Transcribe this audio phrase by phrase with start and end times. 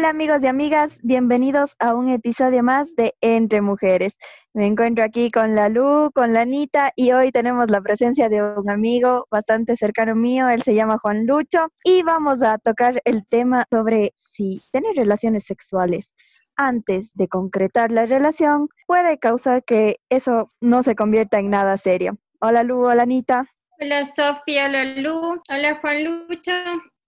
[0.00, 4.16] Hola amigos y amigas, bienvenidos a un episodio más de Entre Mujeres.
[4.54, 8.42] Me encuentro aquí con la Lu, con la Anita y hoy tenemos la presencia de
[8.42, 13.26] un amigo bastante cercano mío, él se llama Juan Lucho y vamos a tocar el
[13.26, 16.14] tema sobre si tener relaciones sexuales
[16.56, 22.16] antes de concretar la relación puede causar que eso no se convierta en nada serio.
[22.40, 23.50] Hola Lu, hola Anita.
[23.78, 26.52] Hola Sofía, hola Lu, hola Juan Lucho.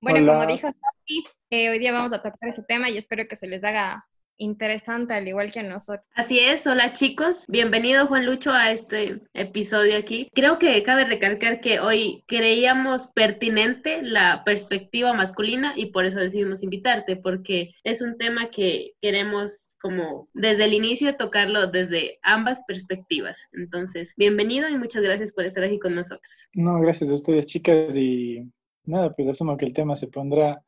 [0.03, 0.69] Bueno, como dijo
[1.13, 4.07] Sofi, eh, hoy día vamos a tocar ese tema y espero que se les haga
[4.39, 6.07] interesante, al igual que a nosotros.
[6.15, 10.29] Así es, hola chicos, bienvenido Juan Lucho a este episodio aquí.
[10.35, 16.63] Creo que cabe recalcar que hoy creíamos pertinente la perspectiva masculina y por eso decidimos
[16.63, 23.39] invitarte, porque es un tema que queremos como desde el inicio tocarlo desde ambas perspectivas.
[23.53, 26.49] Entonces, bienvenido y muchas gracias por estar aquí con nosotros.
[26.55, 28.51] No, gracias a ustedes chicas y
[28.85, 30.63] nada, pues asumo que el tema se pondrá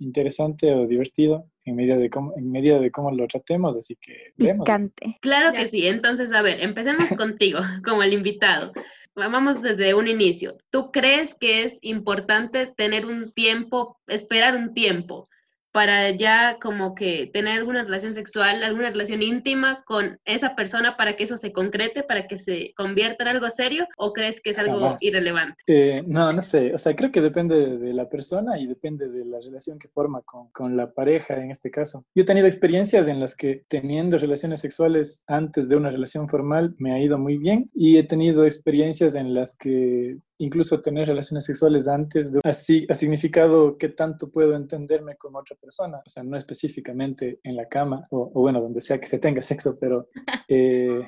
[0.00, 4.32] interesante o divertido en medida de cómo, en medida de cómo lo tratemos, así que
[4.36, 4.64] vemos.
[4.64, 5.18] Picante.
[5.20, 8.72] Claro que sí, entonces a ver, empecemos contigo como el invitado.
[9.14, 10.56] Vamos desde un inicio.
[10.70, 15.24] ¿Tú crees que es importante tener un tiempo, esperar un tiempo
[15.72, 21.16] para ya como que tener alguna relación sexual, alguna relación íntima con esa persona para
[21.16, 24.58] que eso se concrete, para que se convierta en algo serio o crees que es
[24.58, 25.62] algo irrelevante?
[25.66, 29.24] Eh, no, no sé, o sea, creo que depende de la persona y depende de
[29.24, 32.04] la relación que forma con, con la pareja en este caso.
[32.14, 36.74] Yo he tenido experiencias en las que teniendo relaciones sexuales antes de una relación formal
[36.78, 41.44] me ha ido muy bien y he tenido experiencias en las que incluso tener relaciones
[41.44, 46.22] sexuales antes de así ha significado qué tanto puedo entenderme con otra persona, o sea,
[46.22, 50.08] no específicamente en la cama o, bueno, donde sea que se tenga sexo, pero
[50.48, 51.02] eh,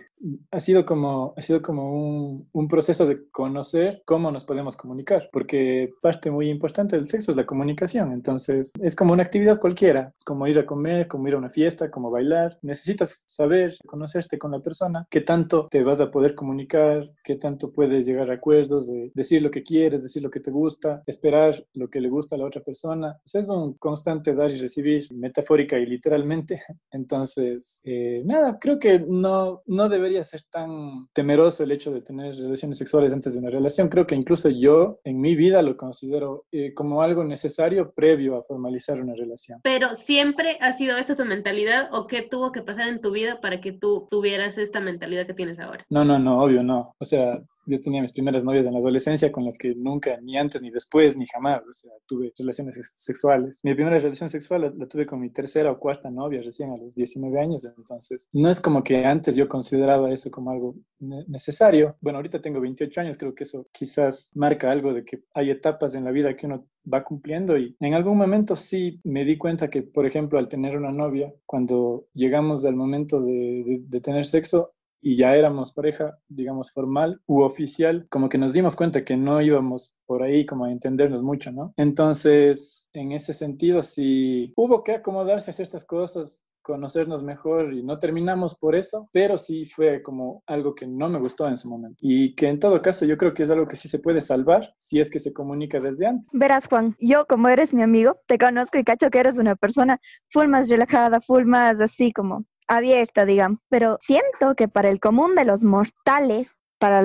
[0.51, 5.29] ha sido como, ha sido como un, un, proceso de conocer cómo nos podemos comunicar,
[5.33, 10.13] porque parte muy importante del sexo es la comunicación, entonces es como una actividad cualquiera,
[10.25, 14.51] como ir a comer, como ir a una fiesta, como bailar, necesitas saber, conocerte con
[14.51, 18.89] la persona, qué tanto te vas a poder comunicar, qué tanto puedes llegar a acuerdos
[18.89, 22.37] de decir lo que quieres, decir lo que te gusta, esperar lo que le gusta
[22.37, 26.61] a la otra persona, es un constante dar y recibir, metafórica y literalmente,
[26.91, 32.35] entonces, eh, nada, creo que no, no debería ser tan temeroso el hecho de tener
[32.35, 33.89] relaciones sexuales antes de una relación.
[33.89, 38.43] Creo que incluso yo en mi vida lo considero eh, como algo necesario previo a
[38.43, 39.61] formalizar una relación.
[39.63, 43.41] Pero siempre ha sido esta tu mentalidad o qué tuvo que pasar en tu vida
[43.41, 45.85] para que tú tuvieras esta mentalidad que tienes ahora?
[45.89, 46.95] No, no, no, obvio no.
[46.99, 50.37] O sea, yo tenía mis primeras novias en la adolescencia con las que nunca, ni
[50.37, 53.61] antes, ni después, ni jamás, o sea, tuve relaciones sexuales.
[53.63, 56.95] Mi primera relación sexual la, tuve con mi tercera o cuarta novia recién a los
[56.95, 61.97] 19 años, entonces no es como que antes yo consideraba eso como algo necesario.
[62.01, 65.95] Bueno, ahorita tengo 28 años, creo que eso quizás marca algo de que hay etapas
[65.95, 69.69] en la vida que uno va cumpliendo y en algún momento sí me di cuenta
[69.69, 74.73] que, por ejemplo, al tener una novia, cuando llegamos al momento de, de tener sexo,
[75.01, 79.41] y ya éramos pareja, digamos, formal u oficial, como que nos dimos cuenta que no
[79.41, 81.73] íbamos por ahí como a entendernos mucho, ¿no?
[81.77, 87.99] Entonces, en ese sentido, sí hubo que acomodarse a ciertas cosas, conocernos mejor y no
[87.99, 91.99] terminamos por eso, pero sí fue como algo que no me gustó en su momento
[92.01, 94.73] y que en todo caso yo creo que es algo que sí se puede salvar
[94.77, 96.29] si es que se comunica desde antes.
[96.33, 100.01] Verás Juan, yo como eres mi amigo, te conozco y cacho que eres una persona
[100.29, 105.35] full más relajada, full más así como abierta, digamos, pero siento que para el común
[105.35, 107.03] de los mortales, para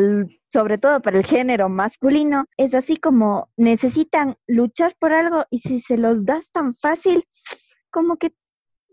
[0.54, 5.82] sobre todo para el género masculino, es así como necesitan luchar por algo y si
[5.82, 7.28] se los das tan fácil,
[7.90, 8.34] como que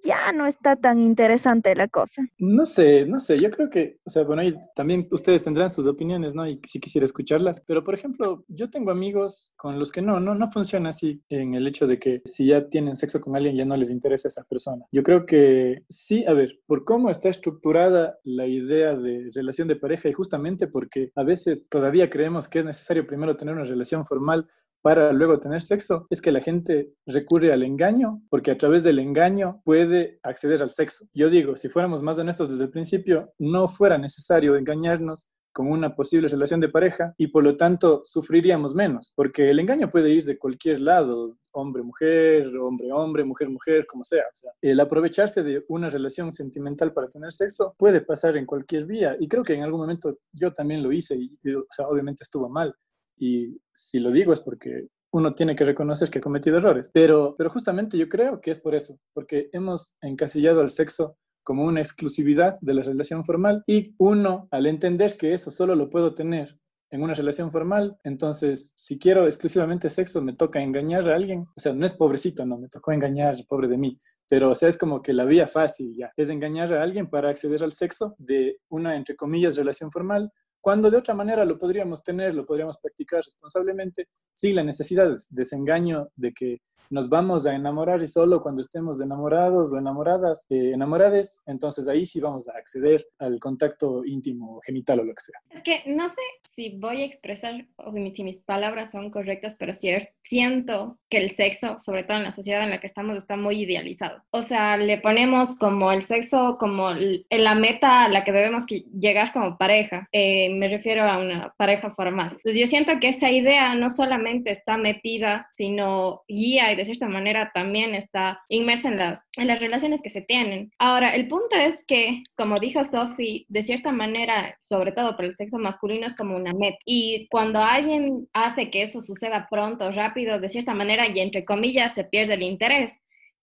[0.03, 2.23] ya no está tan interesante la cosa.
[2.39, 4.43] No sé, no sé, yo creo que, o sea, bueno,
[4.75, 6.47] también ustedes tendrán sus opiniones, ¿no?
[6.47, 10.35] Y sí quisiera escucharlas, pero por ejemplo, yo tengo amigos con los que no, no,
[10.35, 13.65] no funciona así en el hecho de que si ya tienen sexo con alguien ya
[13.65, 14.85] no les interesa esa persona.
[14.93, 19.77] Yo creo que sí, a ver, por cómo está estructurada la idea de relación de
[19.77, 24.05] pareja y justamente porque a veces todavía creemos que es necesario primero tener una relación
[24.05, 24.49] formal
[24.83, 28.99] para luego tener sexo es que la gente recurre al engaño porque a través del
[28.99, 29.92] engaño puede
[30.23, 31.07] acceder al sexo.
[31.15, 35.95] Yo digo, si fuéramos más honestos desde el principio, no fuera necesario engañarnos con una
[35.95, 40.25] posible relación de pareja y por lo tanto sufriríamos menos, porque el engaño puede ir
[40.25, 44.23] de cualquier lado, hombre-mujer, hombre-hombre, mujer-mujer, como sea.
[44.23, 44.51] O sea.
[44.63, 49.29] El aprovecharse de una relación sentimental para tener sexo puede pasar en cualquier vía y
[49.29, 52.75] creo que en algún momento yo también lo hice y o sea, obviamente estuvo mal,
[53.19, 56.91] y si lo digo es porque uno tiene que reconocer que ha cometido errores.
[56.93, 61.65] Pero, pero justamente yo creo que es por eso, porque hemos encasillado al sexo como
[61.65, 66.15] una exclusividad de la relación formal y uno, al entender que eso solo lo puedo
[66.15, 66.59] tener
[66.91, 71.41] en una relación formal, entonces si quiero exclusivamente sexo, me toca engañar a alguien.
[71.57, 73.99] O sea, no es pobrecito, no, me tocó engañar, pobre de mí
[74.33, 77.29] pero o sea, es como que la vía fácil ya, es engañar a alguien para
[77.29, 80.33] acceder al sexo de una, entre comillas, relación formal,
[80.63, 85.17] cuando de otra manera lo podríamos tener, lo podríamos practicar responsablemente, sí, la necesidad de
[85.31, 86.63] desengaño de que
[86.93, 92.05] nos vamos a enamorar y solo cuando estemos enamorados o enamoradas, eh, enamorades, entonces ahí
[92.05, 95.41] sí vamos a acceder al contacto íntimo, genital o lo que sea.
[95.51, 96.21] Es que no sé
[96.55, 101.79] si voy a expresar o si mis palabras son correctas, pero siento que el sexo,
[101.81, 104.23] sobre todo en la sociedad en la que estamos, está muy idealizado.
[104.31, 109.33] O sea, le ponemos como el sexo como la meta a la que debemos llegar
[109.33, 110.09] como pareja.
[110.13, 112.33] Eh, me refiero a una pareja formal.
[112.33, 117.09] Entonces yo siento que esa idea no solamente está metida, sino guía y de cierta
[117.09, 120.71] manera también está inmersa en las, en las relaciones que se tienen.
[120.79, 125.35] Ahora, el punto es que, como dijo Sophie, de cierta manera, sobre todo para el
[125.35, 126.79] sexo masculino, es como una meta.
[126.85, 131.95] Y cuando alguien hace que eso suceda pronto, rápido, de cierta manera, y entre comillas,
[131.95, 132.93] se pierde el interés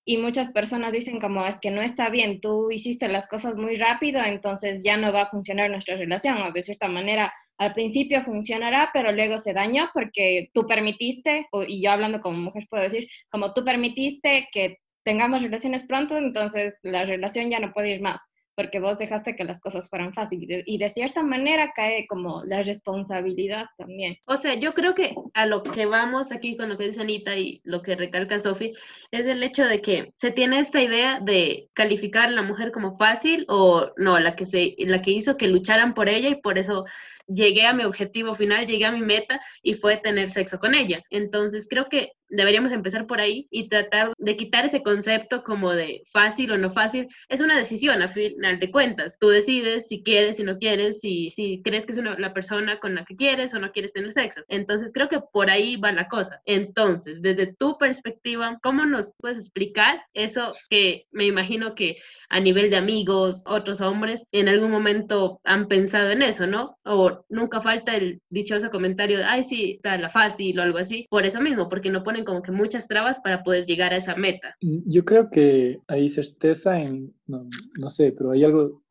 [0.05, 3.77] y muchas personas dicen como es que no está bien, tú hiciste las cosas muy
[3.77, 8.23] rápido, entonces ya no va a funcionar nuestra relación o de cierta manera al principio
[8.23, 13.09] funcionará, pero luego se dañó porque tú permitiste, y yo hablando como mujer puedo decir,
[13.29, 18.21] como tú permitiste que tengamos relaciones pronto, entonces la relación ya no puede ir más
[18.59, 22.61] porque vos dejaste que las cosas fueran fáciles y de cierta manera cae como la
[22.61, 24.17] responsabilidad también.
[24.25, 27.37] O sea, yo creo que a lo que vamos aquí con lo que dice Anita
[27.37, 28.73] y lo que recalca Sofi
[29.11, 32.97] es el hecho de que se tiene esta idea de calificar a la mujer como
[32.97, 36.57] fácil o no, la que se la que hizo que lucharan por ella y por
[36.57, 36.83] eso
[37.27, 41.01] llegué a mi objetivo final, llegué a mi meta y fue tener sexo con ella.
[41.09, 46.03] Entonces creo que deberíamos empezar por ahí y tratar de quitar ese concepto como de
[46.11, 47.07] fácil o no fácil.
[47.27, 49.17] Es una decisión a final de cuentas.
[49.19, 52.79] Tú decides si quieres, si no quieres, si, si crees que es una, la persona
[52.79, 54.41] con la que quieres o no quieres tener sexo.
[54.47, 56.41] Entonces creo que por ahí va la cosa.
[56.45, 61.97] Entonces, desde tu perspectiva, ¿cómo nos puedes explicar eso que me imagino que
[62.29, 66.77] a nivel de amigos, otros hombres, en algún momento han pensado en eso, ¿no?
[66.83, 71.07] O nunca falta el dichoso comentario de, ay, sí, está la fácil o algo así.
[71.09, 74.15] Por eso mismo, porque no ponen como que muchas trabas para poder llegar a esa
[74.15, 74.55] meta.
[74.61, 77.47] Mm, yo creo que hay certeza en, no,
[77.79, 78.83] no sé, pero hay algo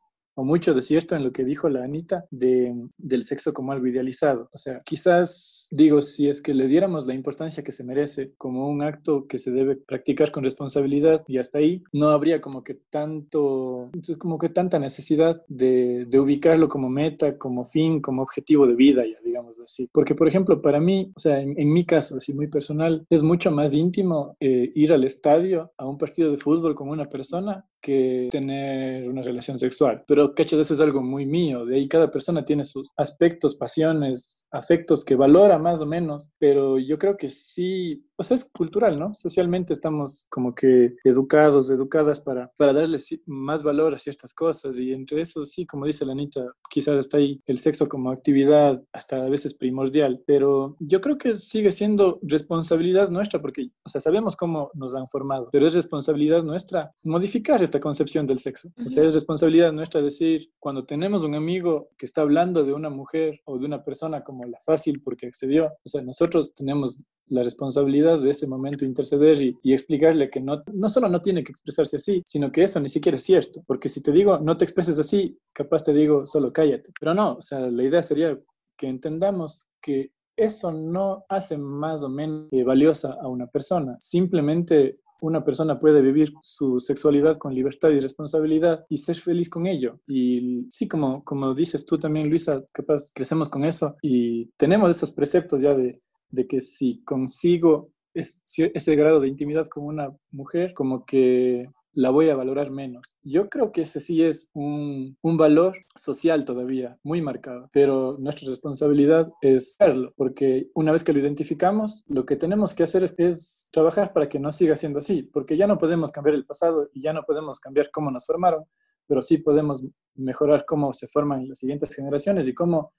[0.43, 4.49] mucho de cierto en lo que dijo la Anita de, del sexo como algo idealizado.
[4.53, 8.69] O sea, quizás digo, si es que le diéramos la importancia que se merece como
[8.69, 12.75] un acto que se debe practicar con responsabilidad y hasta ahí, no habría como que
[12.89, 18.75] tanto, como que tanta necesidad de, de ubicarlo como meta, como fin, como objetivo de
[18.75, 19.89] vida, ya digamos así.
[19.91, 23.51] Porque, por ejemplo, para mí, o sea, en, mi caso, así muy personal, es mucho
[23.51, 28.29] más íntimo eh, ir al estadio a un partido de fútbol con una persona que
[28.31, 30.03] tener una relación sexual.
[30.07, 30.59] Pero, ¿cachas?
[30.59, 31.65] Eso es algo muy mío.
[31.65, 36.29] De ahí cada persona tiene sus aspectos, pasiones, afectos que valora más o menos.
[36.39, 39.13] Pero yo creo que sí, o sea, es cultural, ¿no?
[39.13, 44.77] Socialmente estamos como que educados, educadas para, para darles más valor a ciertas cosas.
[44.77, 48.83] Y entre eso, sí, como dice la Anita, quizás está ahí el sexo como actividad
[48.91, 50.21] hasta a veces primordial.
[50.27, 55.07] Pero yo creo que sigue siendo responsabilidad nuestra porque, o sea, sabemos cómo nos han
[55.07, 58.69] formado, pero es responsabilidad nuestra modificar esta concepción del sexo.
[58.85, 62.89] O sea, es responsabilidad nuestra decir, cuando tenemos un amigo que está hablando de una
[62.89, 67.43] mujer o de una persona como la fácil porque accedió, o sea, nosotros tenemos la
[67.43, 71.97] responsabilidad de ese momento interceder y, explicarle que no, no solo no tiene que expresarse
[71.97, 73.63] así, sino que eso ni siquiera es cierto.
[73.65, 76.91] Porque si te digo, no te expreses así, capaz te digo, solo cállate.
[76.99, 78.37] Pero no, o sea, la idea sería
[78.77, 83.97] que entendamos que eso no hace más o menos valiosa a una persona.
[83.99, 89.67] Simplemente una persona puede vivir su sexualidad con libertad y responsabilidad y ser feliz con
[89.67, 89.99] ello.
[90.07, 95.11] Y sí, como, como dices tú también, Luisa, capaz crecemos con eso y tenemos esos
[95.11, 101.05] preceptos ya de, de que si consigo ese grado de intimidad con una mujer, como
[101.05, 103.15] que la voy a valorar menos.
[103.23, 108.47] Yo creo que ese sí es un, un, valor social todavía muy marcado, pero nuestra
[108.47, 113.15] responsabilidad es verlo, porque una vez que lo identificamos, lo que tenemos que hacer es,
[113.17, 116.89] es, trabajar para que no siga siendo así, porque ya no podemos cambiar el pasado
[116.93, 118.65] y ya no podemos cambiar cómo nos formaron,
[119.07, 119.83] pero sí podemos
[120.15, 122.93] mejorar cómo se forman las siguientes generaciones y cómo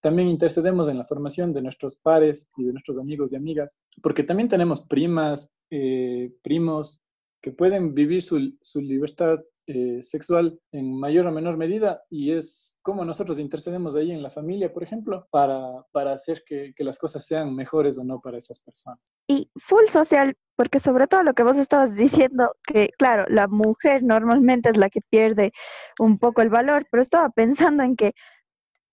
[0.00, 4.24] también intercedemos en la formación de nuestros pares y de nuestros amigos y amigas, porque
[4.24, 7.02] también tenemos primas, eh, primos,
[7.42, 12.76] que pueden vivir su, su libertad eh, sexual en mayor o menor medida y es
[12.82, 16.98] como nosotros intercedemos ahí en la familia, por ejemplo, para, para hacer que, que, las
[16.98, 18.98] cosas sean mejores o no para esas personas.
[19.28, 24.02] Y full social, porque sobre todo lo que vos estabas diciendo, que claro, la mujer
[24.02, 25.52] normalmente es la que pierde
[26.00, 28.14] un poco el valor, pero estaba pensando en que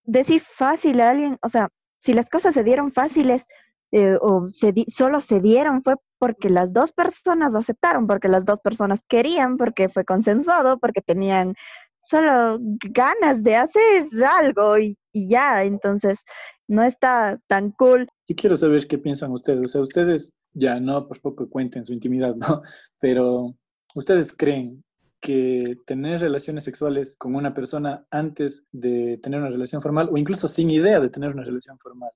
[0.08, 1.70] decir fácil a alguien, o sea,
[2.02, 3.46] si las cosas se dieron fáciles,
[3.92, 8.60] eh, o se solo se dieron fue porque las dos personas aceptaron, porque las dos
[8.60, 11.54] personas querían, porque fue consensuado, porque tenían
[12.02, 12.60] solo
[12.90, 16.24] ganas de hacer algo y, y ya, entonces
[16.68, 18.08] no está tan cool.
[18.28, 21.94] Yo quiero saber qué piensan ustedes, o sea, ustedes ya no por poco cuenten su
[21.94, 22.62] intimidad, ¿no?
[23.00, 23.56] Pero
[23.96, 24.84] ustedes creen
[25.28, 30.48] que tener relaciones sexuales con una persona antes de tener una relación formal o incluso
[30.48, 32.12] sin idea de tener una relación formal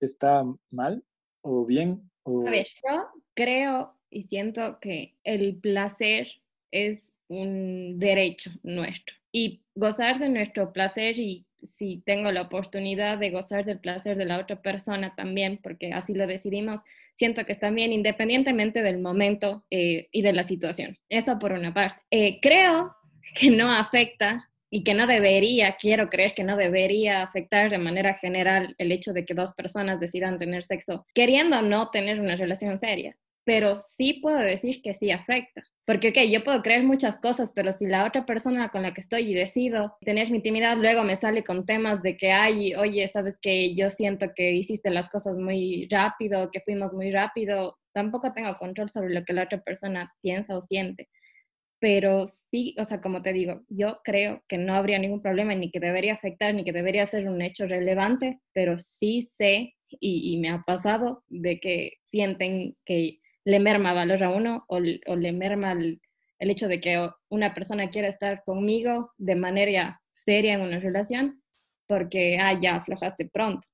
[0.00, 1.04] está mal
[1.42, 2.10] o bien?
[2.24, 2.48] O...
[2.48, 6.26] A ver, yo creo y siento que el placer
[6.72, 13.30] es un derecho nuestro y gozar de nuestro placer y si tengo la oportunidad de
[13.30, 16.82] gozar del placer de la otra persona también, porque así lo decidimos,
[17.14, 20.98] siento que está bien independientemente del momento eh, y de la situación.
[21.08, 22.00] Eso por una parte.
[22.10, 22.94] Eh, creo
[23.34, 28.14] que no afecta y que no debería, quiero creer que no debería afectar de manera
[28.14, 32.78] general el hecho de que dos personas decidan tener sexo queriendo no tener una relación
[32.78, 35.62] seria, pero sí puedo decir que sí afecta.
[35.86, 39.00] Porque, ok, yo puedo creer muchas cosas, pero si la otra persona con la que
[39.00, 43.08] estoy y decido tener mi intimidad, luego me sale con temas de que, ay, oye,
[43.08, 48.32] sabes que yo siento que hiciste las cosas muy rápido, que fuimos muy rápido, tampoco
[48.32, 51.08] tengo control sobre lo que la otra persona piensa o siente.
[51.80, 55.70] Pero sí, o sea, como te digo, yo creo que no habría ningún problema ni
[55.70, 60.50] que debería afectar ni que debería ser un hecho relevante, pero sí sé y, me
[60.50, 63.19] ha pasado de que sienten que
[63.50, 66.00] le merma valor a uno o, le merma el,
[66.38, 71.42] hecho de que una persona quiera estar conmigo de manera seria en una relación
[71.86, 73.66] porque, ah, ya aflojaste pronto.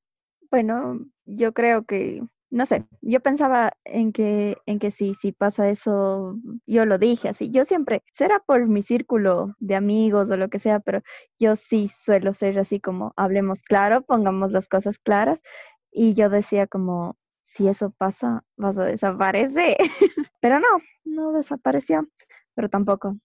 [0.50, 5.68] Bueno, yo creo que no sé, yo pensaba en que, en que sí, si pasa
[5.68, 7.50] eso, yo lo dije así.
[7.50, 11.02] Yo siempre, será por mi círculo de amigos o lo que sea, pero
[11.38, 15.42] yo sí suelo ser así como, hablemos claro, pongamos las cosas claras.
[15.90, 17.16] Y yo decía como,
[17.57, 19.77] si eso pasa, vas a desaparecer.
[20.41, 20.67] pero no,
[21.05, 22.07] no desapareció,
[22.55, 23.17] pero tampoco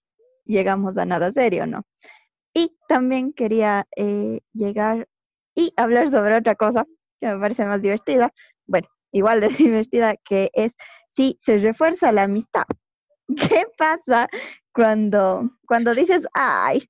[0.44, 1.82] llegamos a nada serio, ¿no?
[2.54, 5.08] Y también quería eh, llegar
[5.54, 6.86] y hablar sobre otra cosa
[7.20, 8.32] que me parece más divertida.
[8.66, 10.74] Bueno, igual de divertida, que es
[11.08, 12.64] si se refuerza la amistad.
[13.36, 14.28] ¿Qué pasa
[14.72, 16.82] cuando, cuando dices, ay,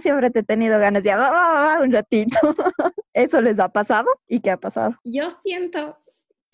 [0.00, 2.38] siempre te he tenido ganas de ah, un ratito?
[3.12, 4.08] ¿Eso les ha pasado?
[4.28, 4.94] ¿Y qué ha pasado?
[5.04, 5.98] Yo siento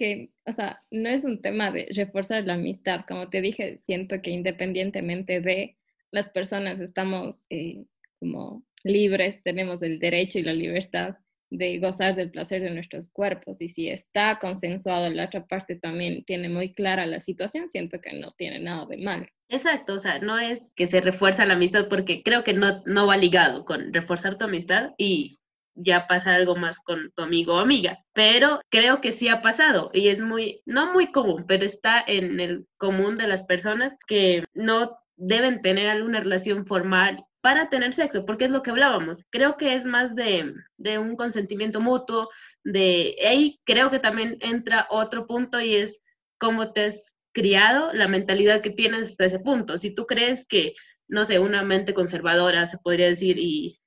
[0.02, 3.04] que, o sea, no es un tema de reforzar la amistad.
[3.06, 5.76] Como te dije, siento que independientemente de
[6.10, 7.84] las personas estamos eh,
[8.18, 11.18] como libres, tenemos el derecho y la libertad
[11.50, 16.24] de gozar del placer de nuestros cuerpos y si está consensuado, la otra parte también
[16.24, 19.28] tiene muy clara la situación, siento que no tiene nada de mal.
[19.50, 23.06] Exacto, o sea, no es que se refuerza la amistad porque creo que no, no
[23.06, 25.38] va ligado con reforzar tu amistad y
[25.74, 29.90] ya pasar algo más con tu amigo o amiga, pero creo que sí ha pasado
[29.94, 34.44] y es muy, no muy común, pero está en el común de las personas que
[34.54, 39.24] no deben tener alguna relación formal para tener sexo, porque es lo que hablábamos.
[39.30, 40.54] Creo que es más de,
[40.98, 42.28] un consentimiento mutuo,
[42.64, 46.00] de ahí creo que también entra otro punto y es
[46.38, 49.76] cómo te has criado, la mentalidad que tienes hasta ese punto.
[49.76, 50.74] Si tú crees que,
[51.08, 53.80] no sé, una mente conservadora, se podría decir, y,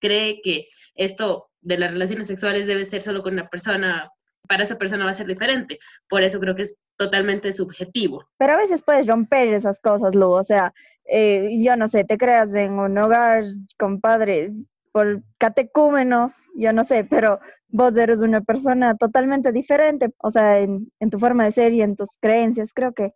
[0.00, 4.10] cree que esto de las relaciones sexuales debe ser solo con una persona,
[4.48, 5.78] para esa persona va a ser diferente.
[6.08, 8.24] Por eso creo que es totalmente subjetivo.
[8.38, 10.72] Pero a veces puedes romper esas cosas, Lu, o sea,
[11.06, 13.44] eh, yo no sé, te creas en un hogar
[13.78, 14.52] con padres
[14.92, 20.90] por catecúmenos, yo no sé, pero vos eres una persona totalmente diferente, o sea, en,
[21.10, 23.12] tu forma de ser y en tus creencias, creo que,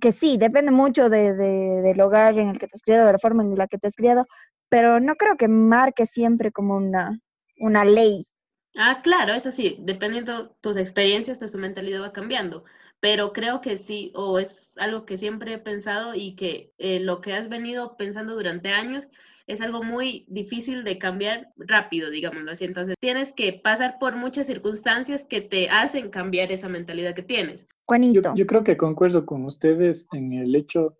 [0.00, 3.18] que sí, depende mucho de, del hogar en el que te has criado, de la
[3.18, 4.26] forma en la que te has criado,
[4.74, 7.20] pero no creo que marque siempre como una,
[7.58, 8.26] una ley.
[8.76, 12.64] Ah, claro, eso sí, dependiendo tus experiencias, pues tu mentalidad va cambiando
[13.04, 17.20] pero creo que sí, o es algo que siempre he pensado y que eh, lo
[17.20, 19.08] que has venido pensando durante años
[19.46, 22.64] es algo muy difícil de cambiar rápido, digámoslo así.
[22.64, 27.66] Entonces, tienes que pasar por muchas circunstancias que te hacen cambiar esa mentalidad que tienes.
[27.84, 28.22] Juanito.
[28.22, 30.96] Yo, yo creo que concuerdo con ustedes en el hecho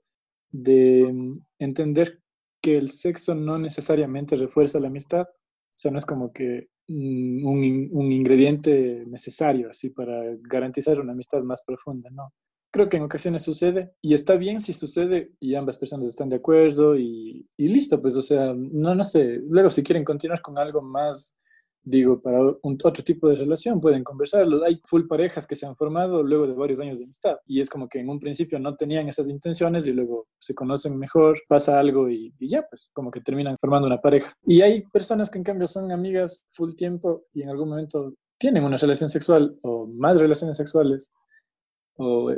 [0.51, 2.21] de mm, entender
[2.65, 5.23] que el sexo no necesariamente refuerza la amistad.
[5.23, 11.13] O sea, no es como que Mm, un, un, ingrediente necesario así para garantizar una
[11.13, 12.35] amistad más profunda, ¿no?
[12.71, 16.37] Creo que en ocasiones sucede y está bien si sucede y ambas personas están de
[16.37, 20.59] acuerdo y, y listo, pues, o sea, no, no sé, luego si quieren continuar con
[20.59, 21.39] algo más
[21.85, 24.65] digo, para un, otro tipo de relación pueden conversarlo.
[24.65, 27.69] Hay full parejas que se han formado luego de varios años de amistad y es
[27.69, 31.79] como que en un principio no tenían esas intenciones y luego se conocen mejor, pasa
[31.79, 34.33] algo y, ya, pues como que terminan formando una pareja.
[34.47, 38.65] Y hay personas que en cambio son amigas full tiempo y en algún momento tienen
[38.65, 41.13] una relación sexual o más relaciones sexuales
[41.97, 42.37] o eh,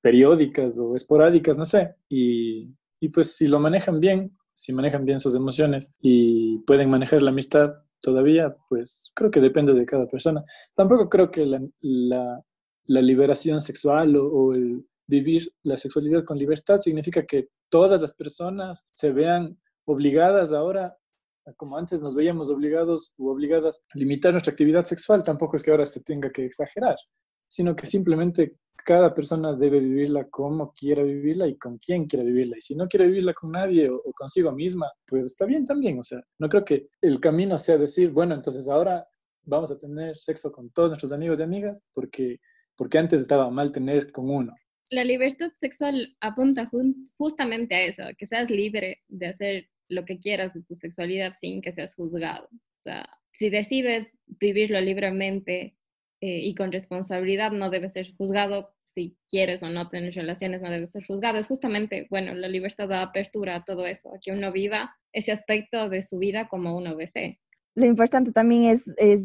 [0.00, 2.68] periódicas o esporádicas, no sé, y,
[3.00, 7.30] y pues si lo manejan bien, si manejan bien sus emociones y pueden manejar la
[7.30, 7.72] amistad
[8.02, 10.44] todavía, pues creo que depende de cada persona.
[10.74, 12.42] Tampoco creo que la,
[12.86, 18.84] liberación sexual o, o, el vivir la sexualidad con libertad significa que todas las personas
[18.94, 20.96] se vean obligadas ahora,
[21.56, 25.70] como antes nos veíamos obligados o obligadas a limitar nuestra actividad sexual, tampoco es que
[25.70, 26.96] ahora se tenga que exagerar,
[27.52, 32.56] sino que simplemente cada persona debe vivirla como quiera vivirla y con quién quiera vivirla.
[32.56, 35.98] Y si no quiere vivirla con nadie o, consigo misma, pues está bien también.
[35.98, 39.06] O sea, no creo que el camino sea decir, bueno, entonces ahora
[39.42, 42.40] vamos a tener sexo con todos nuestros amigos y amigas porque,
[42.74, 44.54] porque antes estaba mal tener con uno.
[44.88, 46.70] La libertad sexual apunta
[47.18, 51.60] justamente a eso, que seas libre de hacer lo que quieras de tu sexualidad sin
[51.60, 52.46] que seas juzgado.
[52.46, 55.76] O sea, si decides vivirlo libremente
[56.24, 60.70] eh, y con responsabilidad no debe ser juzgado si quieres o no tener relaciones, no
[60.70, 61.36] debe ser juzgado.
[61.36, 65.32] Es justamente, bueno, la libertad da apertura a todo eso, a que uno viva ese
[65.32, 67.40] aspecto de su vida como uno desee.
[67.74, 69.20] Lo importante también es, es...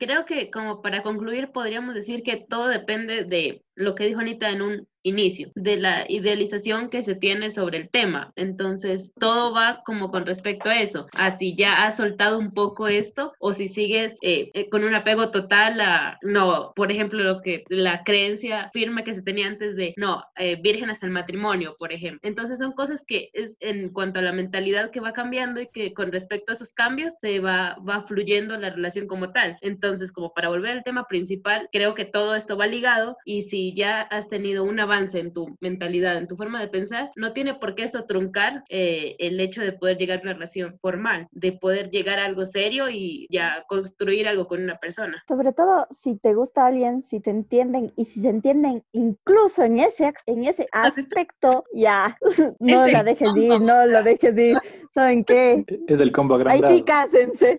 [0.00, 4.50] Creo que como para concluir podríamos decir que todo depende de lo que dijo Anita
[4.50, 8.32] en un inicio, de la idealización que se tiene sobre el tema.
[8.36, 11.06] Entonces, todo va como con respecto a eso.
[11.16, 15.30] Así ya has soltado un poco esto o si sigues eh, eh, con un apego
[15.30, 19.94] total a, no, por ejemplo, lo que la creencia firme que se tenía antes de,
[19.96, 22.20] no, eh, virgen hasta el matrimonio, por ejemplo.
[22.22, 25.94] Entonces, son cosas que es en cuanto a la mentalidad que va cambiando y que
[25.94, 29.56] con respecto a esos cambios se va, va fluyendo la relación como tal.
[29.62, 33.69] Entonces, como para volver al tema principal, creo que todo esto va ligado y si
[33.74, 37.54] ya has tenido un avance en tu mentalidad, en tu forma de pensar, no tiene
[37.54, 41.52] por qué esto truncar eh, el hecho de poder llegar a una relación formal, de
[41.52, 45.22] poder llegar a algo serio y ya construir algo con una persona.
[45.28, 49.78] Sobre todo si te gusta alguien, si te entienden y si se entienden incluso en
[49.78, 52.16] ese, en ese aspecto, ya,
[52.60, 54.56] no la dejes ir, no lo dejes ir.
[54.92, 55.64] ¿Saben qué?
[55.86, 56.66] Es el combo agrandado.
[56.66, 57.58] Ahí sí cásense.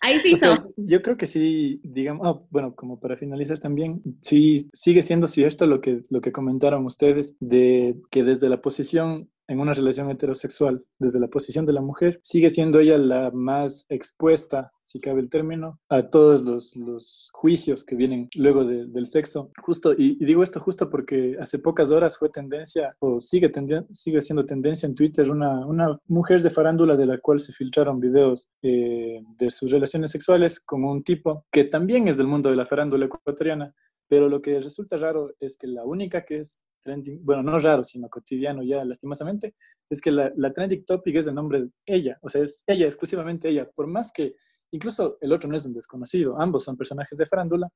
[0.00, 0.72] Ahí sí o sea, son.
[0.76, 5.66] yo creo que sí, digamos, oh, bueno, como para finalizar también, sí sigue siendo cierto
[5.66, 10.84] lo que, lo que comentaron ustedes, de que desde la posición en una relación heterosexual,
[10.98, 15.30] desde la posición de la mujer, sigue siendo ella la más expuesta, si cabe el
[15.30, 19.50] término, a todos los, los juicios que vienen luego de, del sexo.
[19.62, 23.50] Justo, y, y, digo esto justo porque hace pocas horas fue tendencia, o sigue,
[23.90, 28.00] sigue siendo tendencia en Twitter, una, una mujer de farándula de la cual se filtraron
[28.00, 32.56] videos eh, de sus relaciones sexuales con un tipo que también es del mundo de
[32.56, 33.74] la farándula ecuatoriana,
[34.08, 37.82] pero lo que resulta raro es que la única que es trending, bueno, no raro,
[37.82, 39.54] sino cotidiano ya lastimosamente,
[39.90, 42.86] es que la, la trending topic es el nombre de ella, o sea, es ella,
[42.86, 44.34] exclusivamente ella, por más que
[44.72, 47.68] incluso el otro no es un desconocido, ambos son personajes de farándula,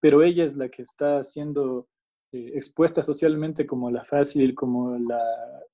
[0.00, 1.88] pero ella es la que está siendo
[2.32, 5.20] eh, expuesta socialmente como la fácil, como la,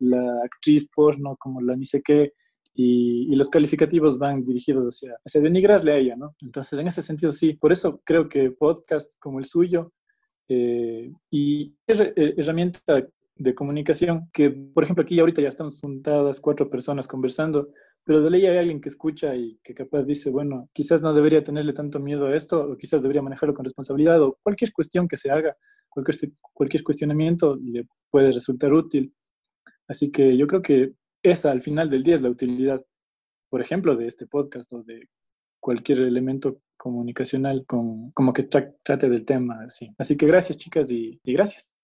[0.01, 2.33] la, actriz porno, como la ni sé qué,
[2.75, 6.37] y, y, los calificativos van dirigidos hacia, hacia denigrarle a ella, ¿no?
[6.43, 9.93] Entonces, en ese sentido, sí, por eso creo que podcasts como el suyo
[10.49, 13.07] eh, y herramienta
[13.37, 17.69] de comunicación que, por ejemplo, aquí ahorita ya estamos juntadas cuatro personas conversando,
[18.05, 21.45] pero de ley hay alguien que escucha y que capaz dice, bueno, quizás no debería
[21.45, 25.17] tenerle tanto miedo a esto, o quizás debería manejarlo con responsabilidad, o cualquier cuestión que
[25.17, 25.57] se haga,
[25.89, 29.15] cualquier, cualquier cuestionamiento le puede resultar útil.
[29.87, 32.85] Así que yo creo que esa al final del día es la utilidad,
[33.51, 35.09] por ejemplo, de este podcast o de
[35.61, 39.65] cualquier elemento comunicacional con, como que tra trate del tema.
[39.67, 39.91] Así.
[39.99, 41.75] así que gracias chicas y, y gracias.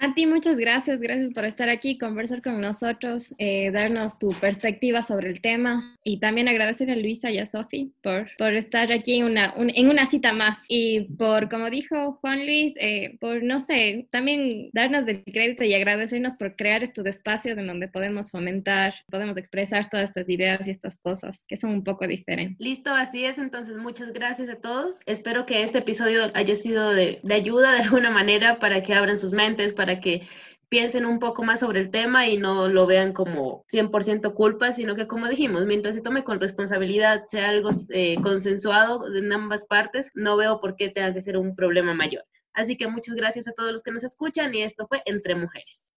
[0.00, 5.02] A ti muchas gracias, gracias por estar aquí, conversar con nosotros, eh, darnos tu perspectiva
[5.02, 9.24] sobre el tema y también agradecer a Luisa y a Sofi por, por estar aquí
[9.24, 13.58] una, un, en una cita más y por, como dijo Juan Luis, eh, por, no
[13.58, 18.94] sé, también darnos del crédito y agradecernos por crear estos espacios en donde podemos fomentar,
[19.10, 22.56] podemos expresar todas estas ideas y estas cosas que son un poco diferentes.
[22.60, 25.00] Listo, así es, entonces muchas gracias a todos.
[25.06, 29.18] Espero que este episodio haya sido de, de ayuda de alguna manera para que abran
[29.18, 30.20] sus mentes, para para que
[30.68, 34.94] piensen un poco más sobre el tema y no lo vean como 100% culpa, sino
[34.94, 40.10] que como dijimos, mientras se tome con responsabilidad, sea algo eh, consensuado en ambas partes,
[40.12, 42.22] no veo por qué tenga que ser un problema mayor.
[42.52, 45.86] Así que muchas gracias a todos los que nos escuchan y esto fue Entre Mujeres.